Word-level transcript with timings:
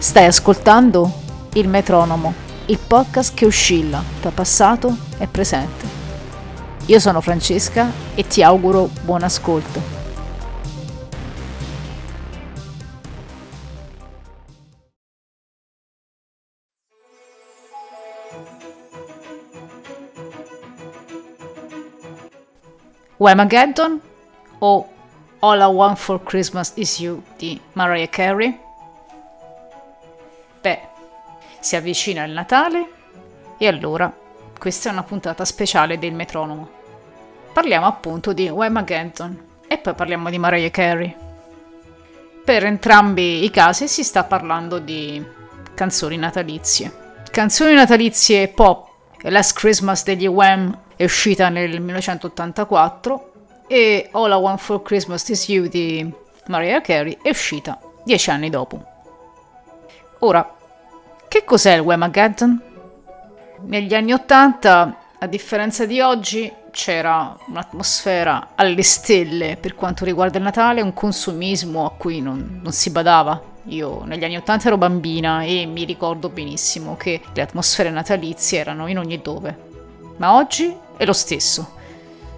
Stai 0.00 0.24
ascoltando 0.24 1.12
Il 1.52 1.68
Metronomo, 1.68 2.32
il 2.68 2.78
podcast 2.78 3.34
che 3.34 3.44
oscilla 3.44 4.02
tra 4.22 4.30
passato 4.30 4.96
e 5.18 5.26
presente. 5.26 5.86
Io 6.86 6.98
sono 6.98 7.20
Francesca 7.20 7.92
e 8.14 8.26
ti 8.26 8.42
auguro 8.42 8.88
buon 9.02 9.22
ascolto. 9.22 9.98
Whamageddon 23.18 24.00
o 24.60 24.88
All 25.40 25.60
I 25.60 25.74
Want 25.74 25.98
for 25.98 26.22
Christmas 26.22 26.72
Is 26.76 26.98
You 26.98 27.22
di 27.36 27.60
Mariah 27.74 28.08
Carey? 28.08 28.69
Si 31.60 31.76
avvicina 31.76 32.24
il 32.24 32.32
Natale 32.32 32.90
e 33.58 33.68
allora 33.68 34.12
questa 34.58 34.88
è 34.88 34.92
una 34.92 35.02
puntata 35.02 35.44
speciale 35.44 35.98
del 35.98 36.12
metronomo. 36.12 36.68
Parliamo 37.52 37.86
appunto 37.86 38.32
di 38.32 38.48
Whamageddon 38.48 39.48
e 39.66 39.78
poi 39.78 39.94
parliamo 39.94 40.30
di 40.30 40.38
Mariah 40.38 40.70
Carey. 40.70 41.16
Per 42.44 42.64
entrambi 42.64 43.44
i 43.44 43.50
casi 43.50 43.88
si 43.88 44.02
sta 44.02 44.24
parlando 44.24 44.78
di 44.78 45.24
canzoni 45.74 46.16
natalizie. 46.16 46.92
Canzoni 47.30 47.74
natalizie 47.74 48.48
pop. 48.48 48.88
Last 49.22 49.56
Christmas 49.56 50.02
degli 50.02 50.26
Wham 50.26 50.76
è 50.96 51.04
uscita 51.04 51.48
nel 51.48 51.80
1984 51.80 53.32
e 53.66 54.08
All 54.12 54.30
I 54.30 54.34
Want 54.34 54.60
for 54.60 54.82
Christmas 54.82 55.28
Is 55.28 55.48
You 55.48 55.68
di 55.68 56.12
Mariah 56.46 56.80
Carey 56.80 57.18
è 57.22 57.28
uscita 57.28 57.78
dieci 58.04 58.30
anni 58.30 58.50
dopo. 58.50 58.82
Ora, 60.20 60.56
che 61.30 61.44
cos'è 61.44 61.74
il 61.74 61.82
Whamageddon? 61.82 62.60
Negli 63.66 63.94
anni 63.94 64.12
80, 64.12 64.96
a 65.20 65.26
differenza 65.28 65.86
di 65.86 66.00
oggi, 66.00 66.52
c'era 66.72 67.36
un'atmosfera 67.46 68.48
alle 68.56 68.82
stelle 68.82 69.56
per 69.56 69.76
quanto 69.76 70.04
riguarda 70.04 70.38
il 70.38 70.42
Natale, 70.42 70.80
un 70.80 70.92
consumismo 70.92 71.86
a 71.86 71.92
cui 71.92 72.20
non, 72.20 72.58
non 72.60 72.72
si 72.72 72.90
badava. 72.90 73.40
Io 73.66 74.02
negli 74.02 74.24
anni 74.24 74.38
80 74.38 74.66
ero 74.66 74.76
bambina 74.76 75.42
e 75.42 75.66
mi 75.66 75.84
ricordo 75.84 76.30
benissimo 76.30 76.96
che 76.96 77.20
le 77.32 77.42
atmosfere 77.42 77.90
natalizie 77.90 78.58
erano 78.58 78.88
in 78.88 78.98
ogni 78.98 79.20
dove. 79.22 79.56
Ma 80.16 80.34
oggi 80.34 80.74
è 80.96 81.04
lo 81.04 81.12
stesso. 81.12 81.76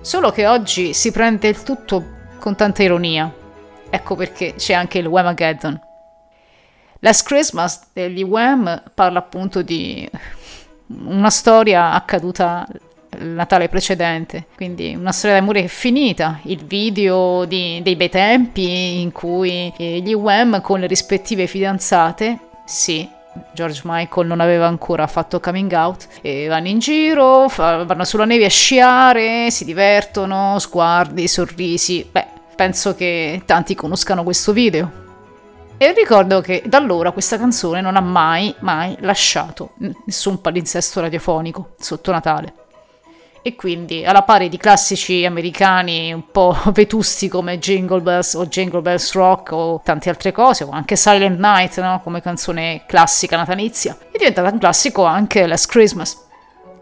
Solo 0.02 0.30
che 0.32 0.46
oggi 0.46 0.92
si 0.92 1.10
prende 1.12 1.48
il 1.48 1.62
tutto 1.62 2.04
con 2.38 2.56
tanta 2.56 2.82
ironia. 2.82 3.32
Ecco 3.88 4.16
perché 4.16 4.52
c'è 4.56 4.74
anche 4.74 4.98
il 4.98 5.06
Whamageddon. 5.06 5.80
Last 7.04 7.26
Christmas 7.26 7.80
degli 7.92 8.22
Wham 8.22 8.80
parla 8.94 9.18
appunto 9.18 9.62
di 9.62 10.08
una 11.04 11.30
storia 11.30 11.90
accaduta 11.94 12.64
il 13.18 13.26
Natale 13.26 13.68
precedente, 13.68 14.46
quindi 14.54 14.94
una 14.94 15.10
storia 15.10 15.40
d'amore 15.40 15.66
finita, 15.66 16.38
il 16.44 16.64
video 16.64 17.44
di, 17.44 17.80
dei 17.82 17.96
bei 17.96 18.08
tempi 18.08 19.00
in 19.00 19.10
cui 19.10 19.72
gli 19.76 20.12
Wham 20.12 20.60
con 20.60 20.78
le 20.78 20.86
rispettive 20.86 21.48
fidanzate, 21.48 22.38
sì, 22.64 23.08
George 23.52 23.80
Michael 23.82 24.28
non 24.28 24.38
aveva 24.38 24.68
ancora 24.68 25.08
fatto 25.08 25.40
coming 25.40 25.72
out 25.72 26.06
e 26.20 26.46
vanno 26.46 26.68
in 26.68 26.78
giro, 26.78 27.48
fa, 27.48 27.82
vanno 27.82 28.04
sulla 28.04 28.26
neve 28.26 28.44
a 28.44 28.48
sciare, 28.48 29.50
si 29.50 29.64
divertono, 29.64 30.56
sguardi, 30.60 31.26
sorrisi. 31.26 32.08
Beh, 32.10 32.26
penso 32.54 32.94
che 32.94 33.42
tanti 33.44 33.74
conoscano 33.74 34.22
questo 34.22 34.52
video. 34.52 35.01
E 35.82 35.92
ricordo 35.94 36.40
che 36.40 36.62
da 36.64 36.78
allora 36.78 37.10
questa 37.10 37.36
canzone 37.36 37.80
non 37.80 37.96
ha 37.96 38.00
mai, 38.00 38.54
mai 38.60 38.96
lasciato 39.00 39.70
nessun 40.04 40.40
palinsesto 40.40 41.00
radiofonico 41.00 41.74
sotto 41.76 42.12
Natale 42.12 42.54
e 43.42 43.56
quindi 43.56 44.04
alla 44.04 44.22
pari 44.22 44.48
di 44.48 44.58
classici 44.58 45.26
americani 45.26 46.12
un 46.12 46.30
po' 46.30 46.56
vetusti 46.72 47.26
come 47.26 47.58
Jingle 47.58 48.00
Bells 48.00 48.34
o 48.34 48.46
Jingle 48.46 48.80
Bells 48.80 49.12
Rock 49.14 49.50
o 49.50 49.80
tante 49.84 50.08
altre 50.08 50.30
cose, 50.30 50.62
o 50.62 50.70
anche 50.70 50.94
Silent 50.94 51.40
Night 51.40 51.80
no? 51.80 52.00
come 52.04 52.22
canzone 52.22 52.84
classica 52.86 53.36
natalizia, 53.36 53.98
è 54.12 54.18
diventata 54.18 54.52
un 54.52 54.58
classico 54.60 55.02
anche 55.02 55.48
Last 55.48 55.68
Christmas. 55.68 56.30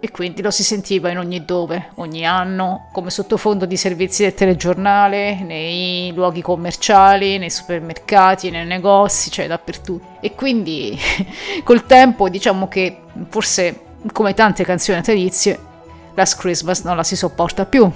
E 0.03 0.11
quindi 0.11 0.41
lo 0.41 0.50
si 0.50 0.65
sentiva 0.65 1.11
in 1.11 1.19
ogni 1.19 1.44
dove, 1.44 1.91
ogni 1.97 2.25
anno, 2.25 2.88
come 2.91 3.11
sottofondo 3.11 3.66
di 3.66 3.77
servizi 3.77 4.22
del 4.22 4.33
telegiornale, 4.33 5.43
nei 5.43 6.11
luoghi 6.15 6.41
commerciali, 6.41 7.37
nei 7.37 7.50
supermercati, 7.50 8.49
nei 8.49 8.65
negozi, 8.65 9.31
cioè 9.31 9.47
dappertutto. 9.47 10.16
E 10.21 10.34
quindi 10.34 10.99
col 11.65 11.84
tempo 11.84 12.31
diciamo 12.31 12.66
che 12.66 13.03
forse 13.28 13.89
come 14.12 14.33
tante 14.33 14.65
canzoni 14.65 14.97
natalizie 14.97 15.69
Last 16.15 16.39
Christmas 16.39 16.83
non 16.83 16.97
la 16.97 17.05
si 17.05 17.16
sopporta 17.16 17.66
più. 17.66 17.91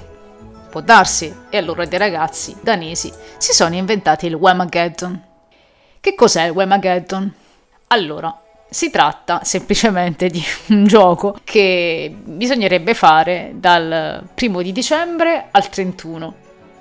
Può 0.70 0.80
darsi, 0.80 1.34
e 1.50 1.56
allora 1.56 1.84
dei 1.84 1.98
ragazzi 1.98 2.56
danesi 2.60 3.12
si 3.38 3.52
sono 3.52 3.74
inventati 3.74 4.26
il 4.26 4.34
Whamageddon. 4.34 5.22
Che 6.00 6.14
cos'è 6.14 6.44
il 6.44 6.50
Whamageddon? 6.50 7.32
Allora, 7.88 8.36
si 8.74 8.90
tratta 8.90 9.42
semplicemente 9.44 10.26
di 10.26 10.42
un 10.70 10.84
gioco 10.84 11.38
che 11.44 12.12
bisognerebbe 12.20 12.92
fare 12.94 13.52
dal 13.54 14.24
primo 14.34 14.62
di 14.62 14.72
dicembre 14.72 15.46
al 15.52 15.68
31. 15.68 16.34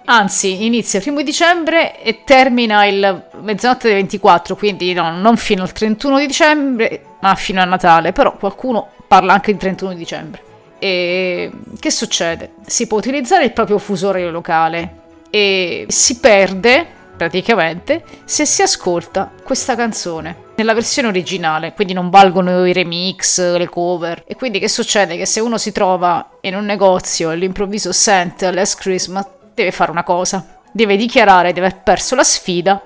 Anzi, 0.05 0.65
inizia 0.65 0.97
il 0.97 1.05
primo 1.05 1.19
di 1.19 1.25
dicembre 1.25 2.01
e 2.01 2.23
termina 2.25 2.85
il 2.87 3.29
mezzanotte 3.41 3.89
del 3.89 3.97
24, 3.97 4.55
quindi 4.55 4.91
no, 4.93 5.15
non 5.15 5.37
fino 5.37 5.61
al 5.61 5.71
31 5.71 6.17
di 6.17 6.25
dicembre, 6.25 7.01
ma 7.21 7.35
fino 7.35 7.61
a 7.61 7.65
Natale, 7.65 8.11
però 8.11 8.35
qualcuno 8.37 8.89
parla 9.07 9.33
anche 9.33 9.53
di 9.53 9.59
31 9.59 9.93
dicembre. 9.93 10.41
E 10.79 11.51
che 11.79 11.91
succede? 11.91 12.53
Si 12.65 12.87
può 12.87 12.97
utilizzare 12.97 13.45
il 13.45 13.53
proprio 13.53 13.77
fuso 13.77 14.09
orario 14.09 14.31
locale 14.31 15.01
e 15.29 15.85
si 15.87 16.19
perde 16.19 16.85
praticamente 17.15 18.03
se 18.25 18.45
si 18.45 18.63
ascolta 18.63 19.31
questa 19.43 19.75
canzone 19.75 20.42
nella 20.55 20.73
versione 20.73 21.07
originale, 21.07 21.73
quindi 21.73 21.93
non 21.93 22.09
valgono 22.09 22.65
i 22.65 22.73
remix, 22.73 23.57
le 23.57 23.67
cover. 23.67 24.23
E 24.27 24.35
quindi 24.35 24.59
che 24.59 24.67
succede? 24.67 25.17
Che 25.17 25.25
se 25.25 25.39
uno 25.39 25.57
si 25.57 25.71
trova 25.71 26.37
in 26.41 26.55
un 26.55 26.65
negozio 26.65 27.29
e 27.29 27.33
all'improvviso 27.33 27.91
sente 27.91 28.51
Last 28.51 28.79
Christmas, 28.79 29.25
deve 29.53 29.71
fare 29.71 29.91
una 29.91 30.03
cosa. 30.03 30.59
Deve 30.71 30.95
dichiarare 30.95 31.53
di 31.53 31.59
aver 31.59 31.81
perso 31.81 32.15
la 32.15 32.23
sfida 32.23 32.81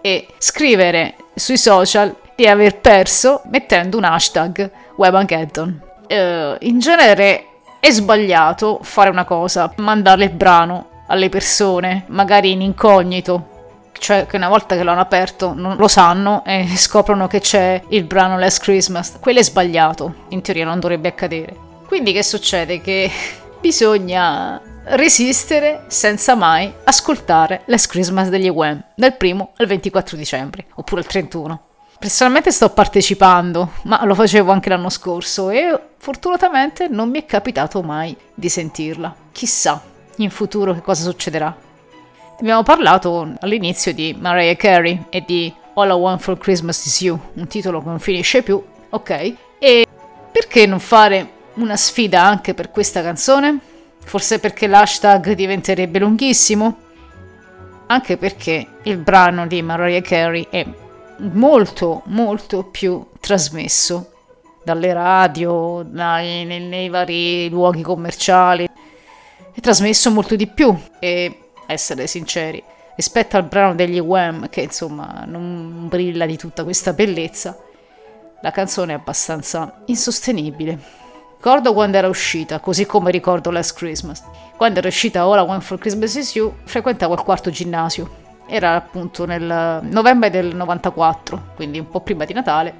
e 0.00 0.26
scrivere 0.38 1.14
sui 1.34 1.58
social 1.58 2.14
di 2.34 2.46
aver 2.46 2.78
perso 2.78 3.42
mettendo 3.50 3.96
un 3.98 4.04
hashtag 4.04 4.70
Webageddon 4.96 5.88
eh, 6.10 6.56
in 6.62 6.80
genere 6.80 7.44
è 7.78 7.90
sbagliato 7.90 8.80
fare 8.82 9.10
una 9.10 9.24
cosa, 9.24 9.72
mandare 9.76 10.24
il 10.24 10.30
brano 10.30 10.88
alle 11.06 11.28
persone, 11.28 12.04
magari 12.08 12.50
in 12.50 12.60
incognito, 12.60 13.49
cioè 13.92 14.26
che 14.26 14.36
una 14.36 14.48
volta 14.48 14.76
che 14.76 14.82
l'hanno 14.82 15.00
aperto 15.00 15.52
non 15.54 15.76
lo 15.76 15.88
sanno 15.88 16.42
e 16.44 16.66
scoprono 16.76 17.26
che 17.26 17.40
c'è 17.40 17.82
il 17.88 18.04
brano 18.04 18.38
Last 18.38 18.62
Christmas. 18.62 19.18
Quello 19.20 19.38
è 19.38 19.42
sbagliato, 19.42 20.26
in 20.28 20.42
teoria 20.42 20.64
non 20.64 20.80
dovrebbe 20.80 21.08
accadere. 21.08 21.54
Quindi 21.86 22.12
che 22.12 22.22
succede? 22.22 22.80
Che 22.80 23.10
bisogna 23.60 24.60
resistere 24.84 25.84
senza 25.88 26.34
mai 26.34 26.72
ascoltare 26.84 27.62
Last 27.66 27.90
Christmas 27.90 28.28
degli 28.28 28.48
Wham 28.48 28.82
dal 28.94 29.16
primo 29.16 29.52
al 29.56 29.66
24 29.66 30.16
dicembre, 30.16 30.66
oppure 30.74 31.02
il 31.02 31.06
31. 31.06 31.62
Personalmente 31.98 32.50
sto 32.50 32.70
partecipando, 32.70 33.72
ma 33.82 34.02
lo 34.06 34.14
facevo 34.14 34.50
anche 34.50 34.70
l'anno 34.70 34.88
scorso 34.88 35.50
e 35.50 35.78
fortunatamente 35.98 36.88
non 36.88 37.10
mi 37.10 37.20
è 37.20 37.26
capitato 37.26 37.82
mai 37.82 38.16
di 38.34 38.48
sentirla. 38.48 39.14
Chissà 39.32 39.82
in 40.16 40.30
futuro 40.30 40.72
che 40.72 40.80
cosa 40.80 41.02
succederà. 41.02 41.54
Abbiamo 42.40 42.62
parlato 42.62 43.34
all'inizio 43.40 43.92
di 43.92 44.16
Mariah 44.18 44.56
Carey 44.56 45.04
e 45.10 45.22
di 45.26 45.52
All 45.74 45.90
I 45.90 45.92
Want 45.92 46.22
for 46.22 46.38
Christmas 46.38 46.86
Is 46.86 47.02
You, 47.02 47.20
un 47.34 47.46
titolo 47.46 47.82
che 47.82 47.88
non 47.88 47.98
finisce 47.98 48.42
più, 48.42 48.64
ok? 48.88 49.34
E 49.58 49.86
perché 50.32 50.64
non 50.64 50.80
fare 50.80 51.32
una 51.56 51.76
sfida 51.76 52.22
anche 52.22 52.54
per 52.54 52.70
questa 52.70 53.02
canzone? 53.02 53.58
Forse 54.02 54.38
perché 54.38 54.66
l'hashtag 54.66 55.32
diventerebbe 55.32 55.98
lunghissimo? 55.98 56.78
Anche 57.88 58.16
perché 58.16 58.66
il 58.84 58.96
brano 58.96 59.46
di 59.46 59.60
Mariah 59.60 60.00
Carey 60.00 60.46
è 60.48 60.64
molto 61.18 62.00
molto 62.06 62.64
più 62.64 63.06
trasmesso 63.20 64.12
dalle 64.64 64.94
radio, 64.94 65.82
dai, 65.86 66.46
nei, 66.46 66.60
nei 66.60 66.88
vari 66.88 67.50
luoghi 67.50 67.82
commerciali, 67.82 68.64
è 68.64 69.60
trasmesso 69.60 70.10
molto 70.10 70.36
di 70.36 70.46
più 70.46 70.74
e 70.98 71.49
essere 71.72 72.06
sinceri, 72.06 72.62
rispetto 72.94 73.36
al 73.36 73.44
brano 73.44 73.74
degli 73.74 73.98
Wham 73.98 74.48
che 74.48 74.62
insomma 74.62 75.24
non 75.26 75.86
brilla 75.88 76.26
di 76.26 76.36
tutta 76.36 76.64
questa 76.64 76.92
bellezza, 76.92 77.56
la 78.42 78.50
canzone 78.50 78.92
è 78.92 78.96
abbastanza 78.96 79.82
insostenibile. 79.86 80.78
Ricordo 81.36 81.72
quando 81.72 81.96
era 81.96 82.08
uscita, 82.08 82.60
così 82.60 82.84
come 82.84 83.10
ricordo 83.10 83.50
Last 83.50 83.76
Christmas. 83.76 84.22
Quando 84.56 84.78
era 84.78 84.88
uscita 84.88 85.26
Ora 85.26 85.42
One 85.42 85.60
for 85.60 85.78
Christmas 85.78 86.14
Is 86.14 86.34
You, 86.34 86.54
frequentavo 86.64 87.14
il 87.14 87.22
quarto 87.22 87.50
ginnasio 87.50 88.28
era 88.50 88.74
appunto 88.74 89.24
nel 89.26 89.80
novembre 89.82 90.28
del 90.28 90.54
94, 90.54 91.52
quindi 91.54 91.78
un 91.78 91.88
po' 91.88 92.00
prima 92.00 92.24
di 92.24 92.32
Natale, 92.32 92.74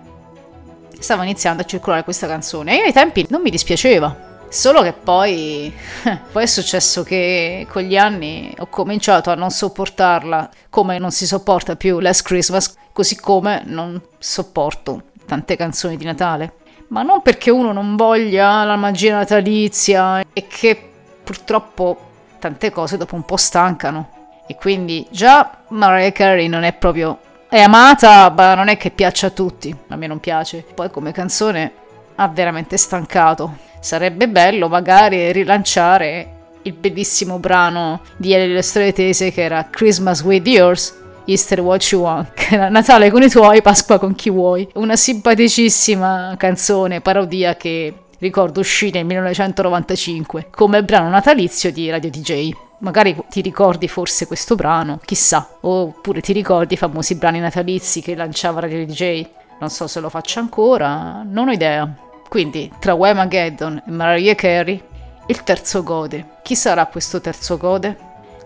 stava 0.98 1.22
iniziando 1.22 1.62
a 1.62 1.64
circolare 1.64 2.02
questa 2.02 2.26
canzone 2.26 2.80
e 2.80 2.86
ai 2.86 2.92
tempi 2.92 3.24
non 3.30 3.40
mi 3.40 3.50
dispiaceva. 3.50 4.29
Solo 4.50 4.82
che 4.82 4.92
poi, 4.92 5.72
poi 6.32 6.42
è 6.42 6.46
successo 6.46 7.04
che 7.04 7.68
con 7.70 7.82
gli 7.82 7.96
anni 7.96 8.52
ho 8.58 8.66
cominciato 8.66 9.30
a 9.30 9.36
non 9.36 9.50
sopportarla 9.50 10.50
come 10.68 10.98
non 10.98 11.12
si 11.12 11.24
sopporta 11.24 11.76
più 11.76 12.00
Last 12.00 12.22
Christmas, 12.22 12.74
così 12.92 13.14
come 13.14 13.62
non 13.64 14.00
sopporto 14.18 15.02
tante 15.24 15.54
canzoni 15.54 15.96
di 15.96 16.04
Natale. 16.04 16.54
Ma 16.88 17.02
non 17.02 17.22
perché 17.22 17.52
uno 17.52 17.70
non 17.70 17.94
voglia 17.94 18.64
la 18.64 18.74
magia 18.74 19.14
natalizia 19.14 20.20
e 20.32 20.46
che 20.48 20.90
purtroppo 21.22 22.08
tante 22.40 22.72
cose 22.72 22.96
dopo 22.96 23.14
un 23.14 23.24
po' 23.24 23.36
stancano. 23.36 24.42
E 24.48 24.56
quindi 24.56 25.06
già 25.12 25.58
Mariah 25.68 26.10
Carey 26.10 26.48
non 26.48 26.64
è 26.64 26.72
proprio... 26.72 27.20
è 27.48 27.60
amata, 27.60 28.28
ma 28.30 28.56
non 28.56 28.66
è 28.66 28.76
che 28.76 28.90
piaccia 28.90 29.28
a 29.28 29.30
tutti. 29.30 29.72
A 29.90 29.94
me 29.94 30.08
non 30.08 30.18
piace. 30.18 30.66
Poi 30.74 30.90
come 30.90 31.12
canzone 31.12 31.72
ha 32.16 32.26
veramente 32.26 32.76
stancato. 32.76 33.68
Sarebbe 33.80 34.28
bello 34.28 34.68
magari 34.68 35.32
rilanciare 35.32 36.38
il 36.62 36.74
bellissimo 36.74 37.38
brano 37.38 38.02
di 38.16 38.34
Ellie 38.34 38.54
Le 38.54 38.62
Storie 38.62 38.92
Tese 38.92 39.32
che 39.32 39.42
era 39.42 39.68
Christmas 39.70 40.22
with 40.22 40.46
Yours, 40.46 40.98
Easter 41.24 41.60
What 41.60 41.82
You 41.90 42.02
Want, 42.02 42.32
che 42.34 42.54
era 42.54 42.68
Natale 42.68 43.10
con 43.10 43.22
i 43.22 43.30
tuoi, 43.30 43.62
Pasqua 43.62 43.98
con 43.98 44.14
chi 44.14 44.28
vuoi. 44.28 44.68
Una 44.74 44.96
simpaticissima 44.96 46.34
canzone, 46.36 47.00
parodia 47.00 47.56
che 47.56 47.94
ricordo 48.18 48.60
uscì 48.60 48.90
nel 48.90 49.06
1995 49.06 50.48
come 50.50 50.84
brano 50.84 51.08
natalizio 51.08 51.72
di 51.72 51.88
Radio 51.88 52.10
DJ. 52.10 52.50
Magari 52.80 53.16
ti 53.28 53.40
ricordi 53.40 53.88
forse 53.88 54.26
questo 54.26 54.54
brano, 54.54 55.00
chissà, 55.04 55.56
oppure 55.60 56.20
ti 56.20 56.32
ricordi 56.32 56.74
i 56.74 56.78
famosi 56.78 57.14
brani 57.14 57.38
natalizi 57.38 58.00
che 58.00 58.14
lanciava 58.14 58.60
Radio 58.60 58.84
DJ. 58.84 59.26
Non 59.58 59.68
so 59.68 59.86
se 59.86 60.00
lo 60.00 60.08
faccio 60.08 60.38
ancora, 60.38 61.22
non 61.24 61.48
ho 61.48 61.52
idea. 61.52 61.94
Quindi, 62.30 62.70
tra 62.78 62.94
Wemageddon 62.94 63.82
e 63.88 63.90
Mariah 63.90 64.36
Carey, 64.36 64.80
il 65.26 65.42
terzo 65.42 65.82
gode. 65.82 66.36
Chi 66.44 66.54
sarà 66.54 66.86
questo 66.86 67.20
terzo 67.20 67.56
gode? 67.56 67.98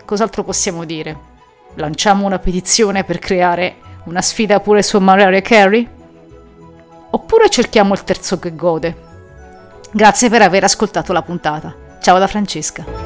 Cos'altro 0.07 0.43
possiamo 0.43 0.87
dire? 0.87 1.15
Lanciamo 1.75 2.25
una 2.25 2.39
petizione 2.39 3.05
per 3.05 3.19
creare 3.19 3.77
una 4.05 4.23
sfida 4.23 4.59
pure 4.61 4.83
su 4.83 4.99
Mariah 4.99 5.43
Carey? 5.43 5.87
Oppure 7.11 7.51
cerchiamo 7.51 7.93
il 7.93 8.05
terzo 8.05 8.39
che 8.39 8.55
gode? 8.55 8.97
Grazie 9.93 10.31
per 10.31 10.41
aver 10.41 10.65
ascoltato 10.65 11.13
la 11.13 11.21
puntata. 11.21 11.75
Ciao 12.01 12.19
da 12.19 12.27
Francesca. 12.27 13.04